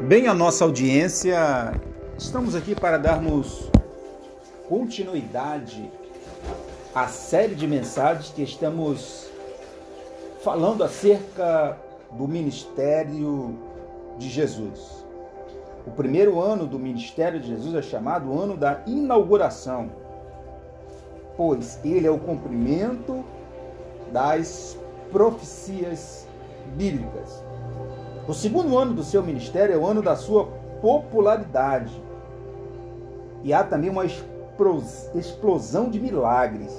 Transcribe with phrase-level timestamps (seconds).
[0.00, 1.36] Bem, a nossa audiência,
[2.16, 3.68] estamos aqui para darmos
[4.68, 5.90] continuidade
[6.94, 9.28] à série de mensagens que estamos
[10.40, 11.76] falando acerca
[12.12, 13.58] do ministério
[14.18, 15.04] de Jesus.
[15.84, 19.90] O primeiro ano do ministério de Jesus é chamado ano da inauguração,
[21.36, 23.24] pois ele é o cumprimento
[24.12, 24.78] das
[25.10, 26.24] profecias
[26.76, 27.47] bíblicas.
[28.28, 30.44] O segundo ano do seu ministério é o ano da sua
[30.82, 31.98] popularidade.
[33.42, 36.78] E há também uma explosão de milagres.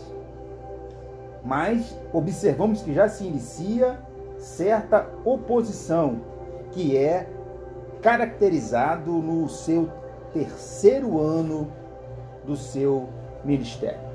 [1.43, 3.97] Mas observamos que já se inicia
[4.37, 6.21] certa oposição,
[6.71, 7.27] que é
[7.99, 9.89] caracterizado no seu
[10.31, 11.67] terceiro ano
[12.45, 13.09] do seu
[13.43, 14.08] ministério.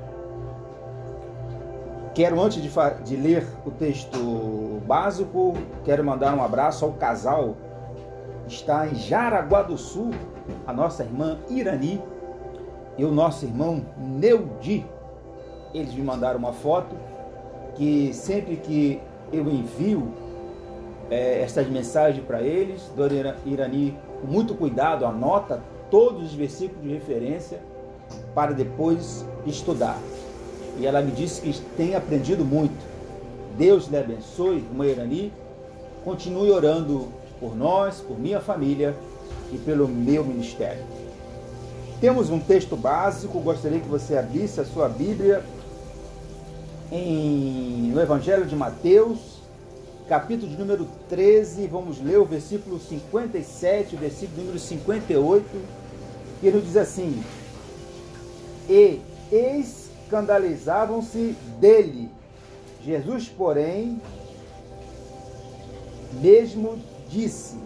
[2.15, 2.71] Quero, antes de,
[3.03, 7.57] de, ler o texto básico, quero mandar um abraço ao casal.
[8.47, 10.11] Está em Jaraguá do Sul,
[10.65, 12.01] a nossa irmã Irani
[12.97, 14.85] e o nosso irmão Neudi.
[15.73, 16.95] Eles me mandaram uma foto
[17.75, 19.01] que sempre que
[19.33, 20.13] eu envio
[21.11, 25.61] é, mensagens para eles, Dona Irani, com muito cuidado, anota
[25.91, 27.59] todos os versículos de referência
[28.33, 29.97] para depois estudar
[30.77, 32.75] e ela me disse que tem aprendido muito.
[33.57, 35.31] Deus lhe abençoe, irmã Irani.
[36.03, 37.07] Continue orando
[37.39, 38.95] por nós, por minha família
[39.51, 40.83] e pelo meu ministério.
[41.99, 45.43] Temos um texto básico, gostaria que você abrisse a sua Bíblia
[46.91, 49.39] em, no Evangelho de Mateus,
[50.07, 55.45] capítulo de número 13, vamos ler o versículo 57, o versículo número 58,
[56.39, 57.23] que ele diz assim:
[58.69, 58.99] E
[59.31, 62.09] eis escandalizavam-se dele.
[62.81, 64.01] Jesus, porém,
[66.21, 66.79] mesmo
[67.09, 67.57] disse: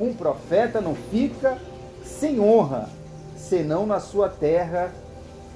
[0.00, 1.58] Um profeta não fica
[2.02, 2.88] sem honra,
[3.36, 4.92] senão na sua terra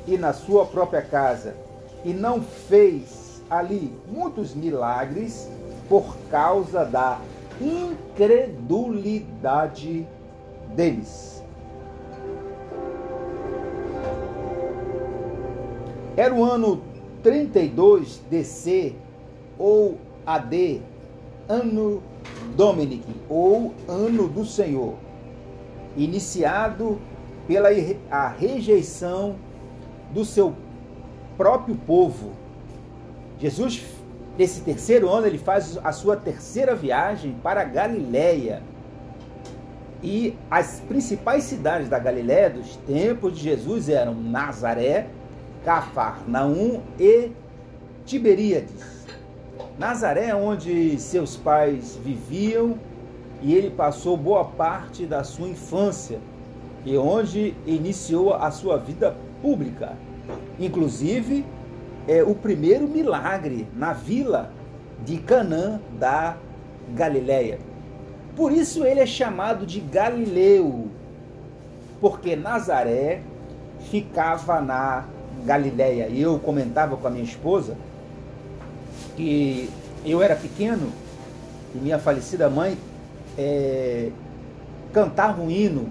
[0.06, 1.56] e na sua própria casa.
[2.04, 5.50] E não fez ali muitos milagres
[5.88, 7.18] por causa da
[7.60, 10.06] incredulidade
[10.76, 11.37] deles.
[16.18, 16.82] Era o ano
[17.22, 18.92] 32 DC
[19.56, 20.82] ou AD,
[21.48, 22.02] Ano
[22.56, 24.94] Dominic ou Ano do Senhor,
[25.96, 27.00] iniciado
[27.46, 27.68] pela
[28.10, 29.36] a rejeição
[30.12, 30.56] do seu
[31.36, 32.32] próprio povo.
[33.38, 33.84] Jesus,
[34.36, 38.60] nesse terceiro ano, ele faz a sua terceira viagem para a Galiléia.
[40.02, 45.10] E as principais cidades da Galiléia dos tempos de Jesus eram Nazaré,
[45.64, 47.30] Cafarnaum e
[48.04, 49.06] Tiberíades.
[49.78, 52.78] Nazaré, onde seus pais viviam,
[53.40, 56.18] e ele passou boa parte da sua infância,
[56.84, 59.96] e onde iniciou a sua vida pública.
[60.58, 61.44] Inclusive,
[62.08, 64.50] é o primeiro milagre na vila
[65.04, 66.36] de Canaã da
[66.94, 67.58] Galileia.
[68.34, 70.88] Por isso ele é chamado de Galileu,
[72.00, 73.20] porque Nazaré
[73.90, 75.04] ficava na
[75.44, 76.08] Galileia.
[76.08, 77.76] E eu comentava com a minha esposa
[79.16, 79.68] que
[80.04, 80.92] eu era pequeno
[81.74, 82.76] e minha falecida mãe
[83.36, 84.10] é,
[84.92, 85.88] cantava um hino.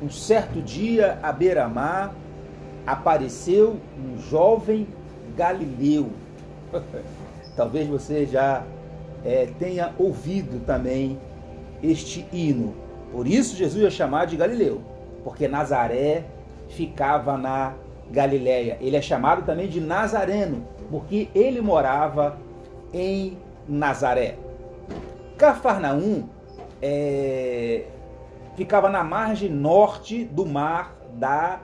[0.00, 2.14] Um certo dia, à beira-mar,
[2.86, 4.86] apareceu um jovem
[5.36, 6.10] galileu.
[7.56, 8.62] Talvez você já
[9.24, 11.18] é, tenha ouvido também
[11.82, 12.74] este hino.
[13.10, 14.80] Por isso Jesus é chamado de Galileu,
[15.24, 16.24] porque Nazaré
[16.68, 17.74] ficava na
[18.10, 18.78] Galiléia.
[18.80, 22.38] Ele é chamado também de Nazareno, porque ele morava
[22.92, 23.36] em
[23.68, 24.36] Nazaré.
[25.36, 26.24] Cafarnaum
[26.82, 27.84] é,
[28.56, 31.60] ficava na margem norte do mar da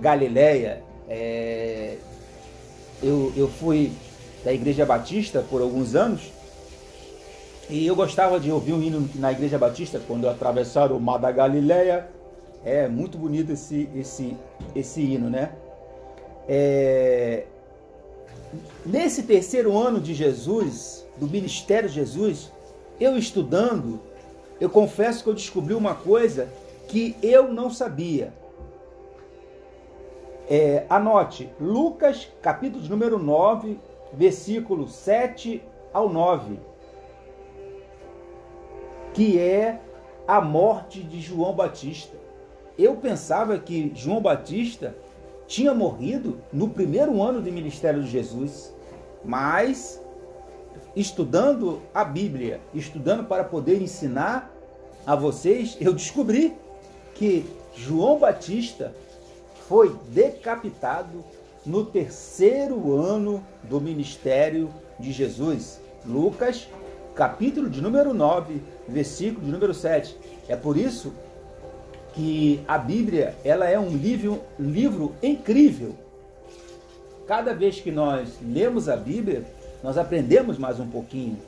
[0.00, 0.82] Galiléia.
[1.08, 1.96] É,
[3.02, 3.92] eu, eu fui
[4.44, 6.32] da Igreja Batista por alguns anos
[7.70, 11.30] e eu gostava de ouvir um hino na Igreja Batista quando atravessaram o mar da
[11.30, 12.08] Galiléia.
[12.64, 14.36] É muito bonito esse, esse,
[14.74, 15.52] esse hino, né?
[16.48, 17.44] É,
[18.86, 22.50] nesse terceiro ano de Jesus, do ministério de Jesus,
[22.98, 24.00] eu estudando,
[24.58, 26.48] eu confesso que eu descobri uma coisa
[26.88, 28.32] que eu não sabia.
[30.48, 33.78] É, anote, Lucas, capítulo número 9,
[34.14, 35.62] versículo 7
[35.92, 36.58] ao 9,
[39.12, 39.78] que é
[40.26, 42.16] a morte de João Batista.
[42.78, 44.96] Eu pensava que João Batista
[45.48, 48.72] tinha morrido no primeiro ano do ministério de Jesus,
[49.24, 50.00] mas
[50.94, 54.54] estudando a Bíblia, estudando para poder ensinar,
[55.08, 56.54] a vocês, eu descobri
[57.14, 58.94] que João Batista
[59.66, 61.24] foi decapitado
[61.64, 64.68] no terceiro ano do ministério
[65.00, 65.80] de Jesus.
[66.04, 66.68] Lucas,
[67.14, 70.14] capítulo de número 9, versículo de número 7.
[70.46, 71.14] É por isso
[72.18, 75.94] que a Bíblia ela é um livro, livro incrível.
[77.28, 79.44] Cada vez que nós lemos a Bíblia,
[79.84, 81.38] nós aprendemos mais um pouquinho.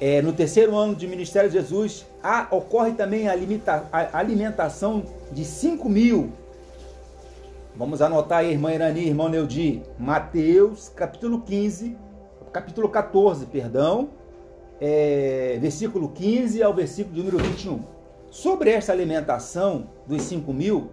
[0.00, 5.02] É, no terceiro ano de ministério de Jesus, há, ocorre também a, limita, a alimentação
[5.32, 6.30] de 5 mil.
[7.74, 9.82] Vamos anotar aí, irmã Irani, irmão Neudi.
[9.98, 11.96] Mateus, capítulo 15,
[12.52, 14.10] capítulo 14, perdão,
[14.80, 17.93] é, versículo 15 ao versículo número 21.
[18.34, 20.90] Sobre esta alimentação dos 5 mil,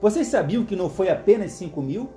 [0.00, 2.08] vocês sabiam que não foi apenas 5 mil?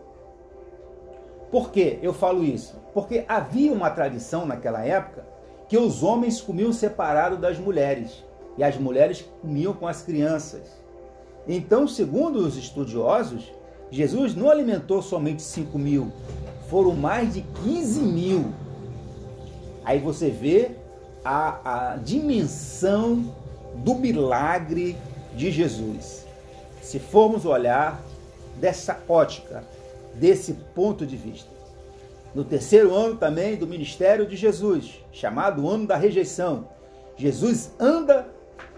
[1.50, 2.76] Por que eu falo isso?
[2.94, 5.26] Porque havia uma tradição naquela época
[5.68, 8.24] que os homens comiam separado das mulheres
[8.56, 10.62] e as mulheres comiam com as crianças.
[11.48, 13.52] Então, segundo os estudiosos,
[13.90, 16.12] Jesus não alimentou somente 5 mil,
[16.70, 18.54] foram mais de 15 mil.
[19.84, 20.74] Aí você vê
[21.26, 23.26] a, a dimensão
[23.78, 24.98] do milagre
[25.36, 26.26] de Jesus.
[26.82, 28.02] Se formos olhar
[28.60, 29.64] dessa ótica,
[30.16, 31.50] desse ponto de vista.
[32.34, 36.68] No terceiro ano também do ministério de Jesus, chamado ano da rejeição,
[37.16, 38.28] Jesus anda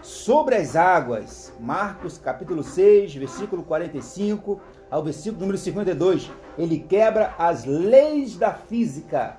[0.02, 1.52] sobre as águas.
[1.60, 4.60] Marcos capítulo 6, versículo 45
[4.90, 6.30] ao versículo número 52.
[6.58, 9.38] Ele quebra as leis da física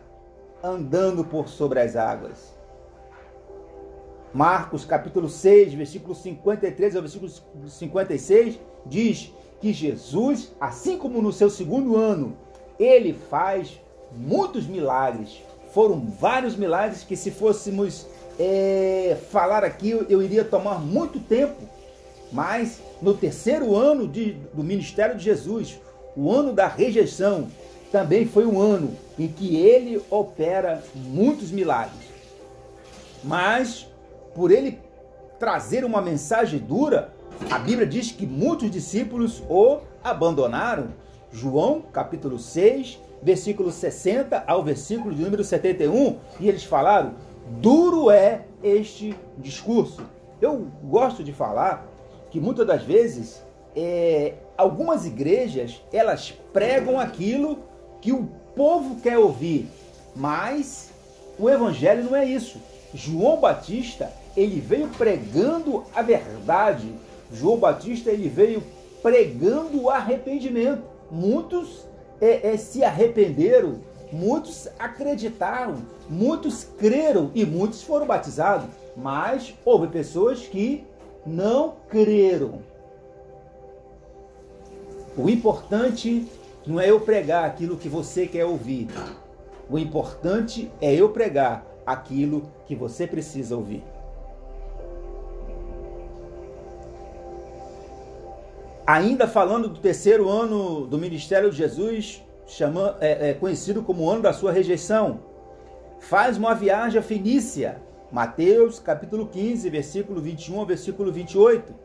[0.64, 2.56] andando por sobre as águas.
[4.34, 7.32] Marcos capítulo 6, versículo 53 ao versículo
[7.68, 12.36] 56 diz que Jesus, assim como no seu segundo ano,
[12.80, 13.80] ele faz
[14.16, 15.42] muitos milagres.
[15.74, 18.08] Foram vários milagres que, se fôssemos
[18.40, 21.62] é, falar aqui, eu iria tomar muito tempo.
[22.32, 25.80] Mas no terceiro ano de, do ministério de Jesus,
[26.16, 27.50] o ano da rejeição,
[27.92, 32.10] também foi um ano em que ele opera muitos milagres.
[33.24, 33.88] Mas,
[34.34, 34.80] por ele
[35.40, 37.14] trazer uma mensagem dura,
[37.50, 40.90] a Bíblia diz que muitos discípulos o abandonaram.
[41.32, 47.14] João, capítulo 6, versículo 60 ao versículo de número 71, e eles falaram:
[47.60, 50.04] duro é este discurso.
[50.42, 51.88] Eu gosto de falar
[52.30, 53.42] que muitas das vezes
[53.76, 57.60] é, algumas igrejas elas pregam aquilo
[58.02, 59.70] que o povo quer ouvir,
[60.16, 60.92] mas
[61.40, 62.60] o evangelho não é isso.
[62.94, 66.94] João Batista ele veio pregando a verdade,
[67.32, 68.64] João Batista ele veio
[69.02, 70.84] pregando o arrependimento.
[71.10, 71.86] Muitos
[72.20, 73.80] é, é, se arrependeram,
[74.12, 75.78] muitos acreditaram,
[76.10, 78.68] muitos creram e muitos foram batizados.
[78.96, 80.84] Mas houve pessoas que
[81.26, 82.60] não creram.
[85.18, 86.28] O importante
[86.66, 88.88] não é eu pregar aquilo que você quer ouvir.
[89.70, 93.84] O importante é eu pregar aquilo que você precisa ouvir.
[98.86, 104.24] Ainda falando do terceiro ano do ministério de Jesus, chama, é, é, conhecido como ano
[104.24, 105.20] da sua rejeição,
[106.00, 107.80] faz uma viagem a Fenícia,
[108.12, 111.76] Mateus capítulo 15, versículo 21 ao versículo 28.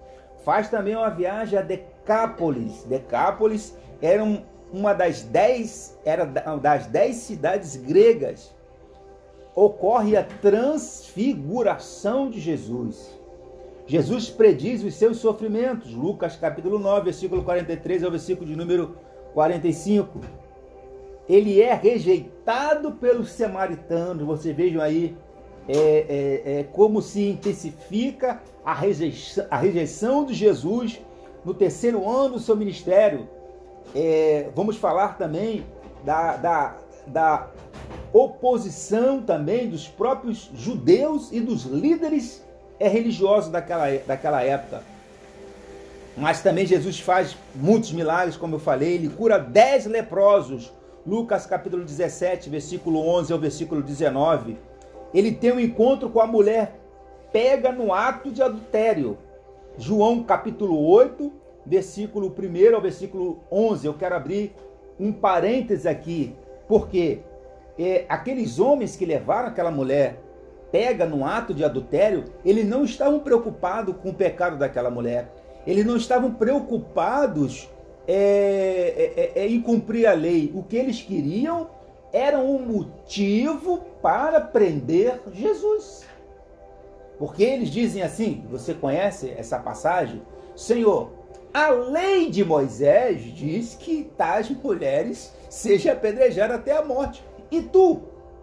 [0.42, 2.84] Faz também uma viagem a Decápolis.
[2.84, 4.24] Decápolis era
[4.72, 8.54] uma das dez, era das dez cidades gregas.
[9.54, 13.15] Ocorre a transfiguração de Jesus.
[13.86, 15.92] Jesus prediz os seus sofrimentos.
[15.92, 18.96] Lucas capítulo 9, versículo 43 ao versículo de número
[19.32, 20.20] 45.
[21.28, 24.26] Ele é rejeitado pelos samaritanos.
[24.26, 25.16] Vocês vejam aí
[25.68, 31.00] é, é, é, como se intensifica a rejeição, a rejeição de Jesus
[31.44, 33.28] no terceiro ano do seu ministério.
[33.94, 35.64] É, vamos falar também
[36.04, 36.76] da, da,
[37.06, 37.50] da
[38.12, 42.45] oposição também dos próprios judeus e dos líderes
[42.78, 44.82] é religioso daquela, daquela época.
[46.16, 50.72] Mas também Jesus faz muitos milagres, como eu falei, ele cura dez leprosos.
[51.06, 54.56] Lucas capítulo 17, versículo 11 ao versículo 19.
[55.14, 56.80] Ele tem um encontro com a mulher
[57.32, 59.18] pega no ato de adultério.
[59.76, 61.30] João capítulo 8,
[61.66, 63.86] versículo 1 ao versículo 11.
[63.86, 64.54] Eu quero abrir
[64.98, 66.34] um parêntese aqui,
[66.66, 67.20] porque
[67.78, 70.18] é, aqueles homens que levaram aquela mulher
[70.76, 75.32] pega no ato de adultério, eles não estavam preocupados com o pecado daquela mulher.
[75.66, 77.66] Eles não estavam preocupados
[78.06, 80.52] é, é, é, é, em cumprir a lei.
[80.54, 81.70] O que eles queriam
[82.12, 86.04] era um motivo para prender Jesus.
[87.18, 90.20] Porque eles dizem assim, você conhece essa passagem?
[90.54, 91.10] Senhor,
[91.54, 97.24] a lei de Moisés diz que tais mulheres sejam apedrejadas até a morte.
[97.50, 98.02] E tu,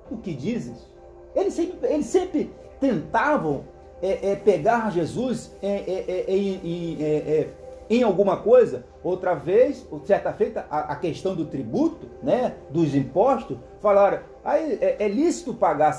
[0.09, 0.92] o que dizes?
[1.35, 3.63] Eles sempre, eles sempre tentavam
[4.03, 7.47] é, é, pegar Jesus é, é, é em, é,
[7.89, 8.83] em, alguma coisa.
[9.01, 15.53] Outra vez, certa feita, a, a, questão do tributo, né, dos impostos, falaram, é, lícito
[15.53, 15.97] pagar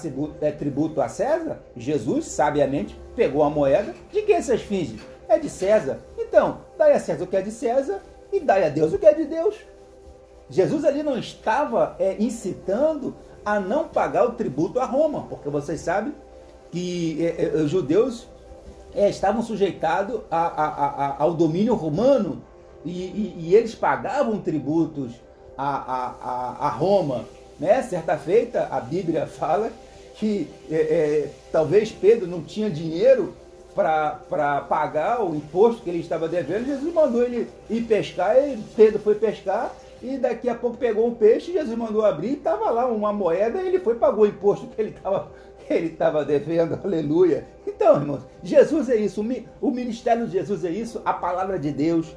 [0.59, 1.63] tributo a César?
[1.75, 3.95] Jesus, sabiamente, pegou a moeda.
[4.13, 4.95] De quem essas fins?
[5.27, 6.01] É de César.
[6.19, 9.07] Então, dai a César o que é de César e dai a Deus o que
[9.07, 9.57] é de Deus.
[10.51, 13.15] Jesus ali não estava incitando
[13.45, 16.15] a não pagar o tributo a Roma, porque vocês sabem
[16.73, 18.27] que é, é, os judeus
[18.95, 22.43] é, estavam sujeitados a, a, a, ao domínio romano
[22.85, 25.13] e, e, e, eles pagavam tributos
[25.57, 27.25] a, Roma.
[27.59, 27.83] Né?
[27.83, 29.71] Certa feita, a Bíblia fala
[30.17, 30.49] que
[31.51, 33.35] talvez Pedro não tinha dinheiro
[33.75, 36.67] para pagar o imposto que ele estava devendo.
[36.67, 41.15] Jesus mandou ele ir pescar, e Pedro foi pescar e daqui a pouco pegou um
[41.15, 44.67] peixe, Jesus mandou abrir, e estava lá uma moeda, e ele foi pagou o imposto
[44.67, 45.31] que ele estava
[45.69, 47.47] ele estava devendo, aleluia.
[47.67, 49.25] Então, irmãos, Jesus é isso,
[49.61, 52.15] o ministério de Jesus é isso, a palavra de Deus,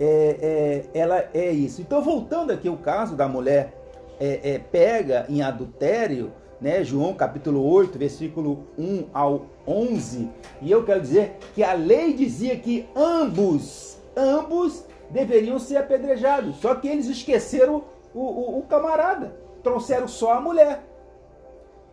[0.00, 1.80] é, é, ela é isso.
[1.80, 3.72] Então, voltando aqui ao caso da mulher
[4.18, 10.28] é, é pega em adultério, né, João capítulo 8, versículo 1 ao 11,
[10.60, 16.74] e eu quero dizer que a lei dizia que ambos, ambos deveriam ser apedrejados, só
[16.74, 17.84] que eles esqueceram
[18.14, 20.82] o, o, o camarada, trouxeram só a mulher.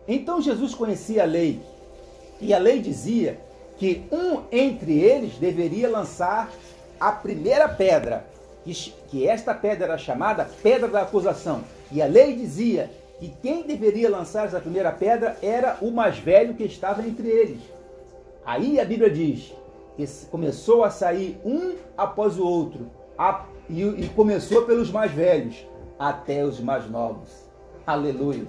[0.06, 1.60] Então Jesus conhecia a lei,
[2.40, 3.40] e a lei dizia
[3.76, 6.50] que um entre eles deveria lançar
[6.98, 8.26] a primeira pedra,
[9.08, 11.62] que esta pedra era chamada pedra da acusação.
[11.92, 16.54] E a lei dizia que quem deveria lançar essa primeira pedra era o mais velho
[16.54, 17.60] que estava entre eles.
[18.44, 19.52] Aí a Bíblia diz
[19.96, 22.90] que começou a sair um após o outro,
[23.68, 25.66] e começou pelos mais velhos
[25.98, 27.28] até os mais novos.
[27.86, 28.46] Aleluia.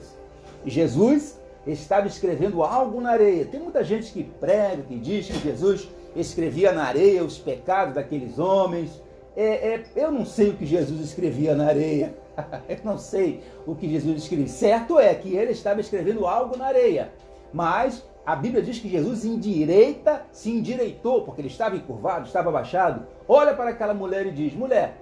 [0.65, 3.45] Jesus estava escrevendo algo na areia.
[3.45, 8.39] Tem muita gente que prega, que diz que Jesus escrevia na areia os pecados daqueles
[8.39, 9.01] homens.
[9.35, 12.15] É, é, eu não sei o que Jesus escrevia na areia.
[12.67, 14.47] eu não sei o que Jesus escrevia.
[14.47, 17.11] Certo é que ele estava escrevendo algo na areia.
[17.53, 23.07] Mas a Bíblia diz que Jesus endireita, se endireitou, porque ele estava encurvado, estava abaixado.
[23.25, 24.97] Olha para aquela mulher e diz: Mulher,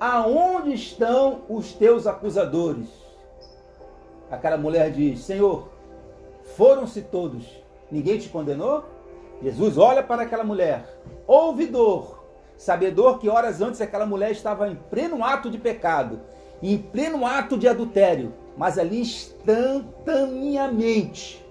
[0.00, 2.88] aonde estão os teus acusadores?
[4.28, 5.68] Aquela mulher diz: Senhor,
[6.56, 7.46] foram-se todos.
[7.88, 8.84] Ninguém te condenou?
[9.40, 12.24] Jesus olha para aquela mulher, ouvidor,
[12.56, 16.18] sabedor que horas antes aquela mulher estava em pleno ato de pecado,
[16.60, 21.45] em pleno ato de adultério, mas ali instantaneamente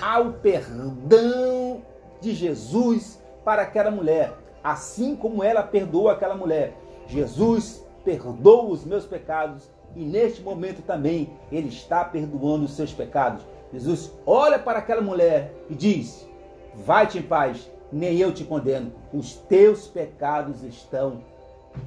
[0.00, 1.82] ao perdão
[2.20, 4.32] de Jesus para aquela mulher,
[4.62, 6.76] assim como ela perdoou aquela mulher.
[7.06, 13.42] Jesus perdoa os meus pecados e neste momento também ele está perdoando os seus pecados.
[13.72, 16.28] Jesus olha para aquela mulher e diz:
[16.74, 21.22] Vai-te em paz, nem eu te condeno, os teus pecados estão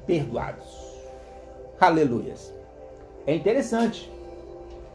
[0.06, 0.94] perdoados.
[1.80, 2.52] Aleluias.
[3.26, 4.13] É interessante.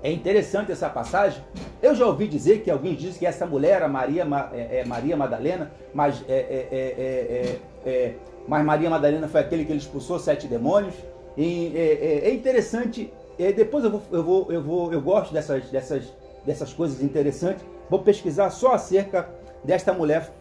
[0.01, 1.43] É interessante essa passagem.
[1.81, 5.17] Eu já ouvi dizer que alguém diz que essa mulher era Maria, é, é Maria
[5.17, 8.13] Madalena, mas, é é, é, é,
[8.47, 10.95] mas Maria Madalena foi aquele que ele expulsou sete demônios.
[11.37, 13.11] E, é, interessante.
[13.37, 16.03] depois eu vou, eu vou, eu vou, eu gosto dessas, dessas
[16.45, 19.29] dessas coisas interessantes, vou pesquisar só acerca
[19.63, 20.31] desta mulher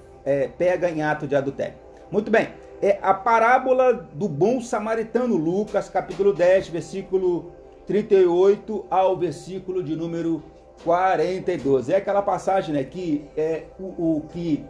[0.56, 1.74] pega em ato de adultério.
[2.10, 2.48] Muito bem,
[2.80, 7.52] é a parábola do bom samaritano, Lucas capítulo 10, versículo
[7.88, 10.42] 38 ao versículo de número
[10.84, 11.88] 42.
[11.88, 14.62] É aquela passagem né, que é o, o que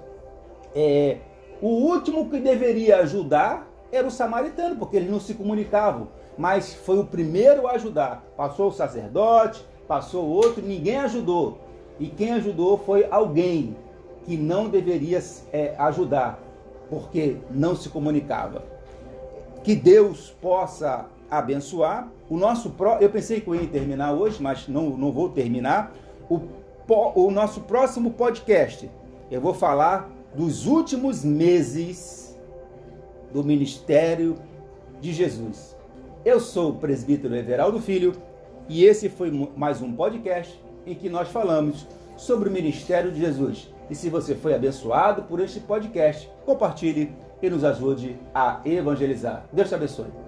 [0.72, 1.16] é,
[1.60, 6.06] o último que deveria ajudar era o samaritano, porque eles não se comunicavam,
[6.38, 8.24] mas foi o primeiro a ajudar.
[8.36, 11.58] Passou o sacerdote, passou outro, ninguém ajudou.
[11.98, 13.76] E quem ajudou foi alguém
[14.24, 15.20] que não deveria
[15.52, 16.38] é, ajudar,
[16.88, 18.62] porque não se comunicava.
[19.64, 22.10] Que Deus possa abençoar.
[22.28, 22.92] O nosso pro...
[23.00, 25.94] Eu pensei que eu ia terminar hoje, mas não, não vou terminar.
[26.28, 26.40] O,
[27.14, 28.90] o nosso próximo podcast,
[29.30, 32.38] eu vou falar dos últimos meses
[33.32, 34.36] do ministério
[35.00, 35.76] de Jesus.
[36.24, 38.14] Eu sou o presbítero Everaldo Filho
[38.68, 43.72] e esse foi mais um podcast em que nós falamos sobre o ministério de Jesus.
[43.88, 49.46] E se você foi abençoado por este podcast, compartilhe e nos ajude a evangelizar.
[49.52, 50.27] Deus te abençoe.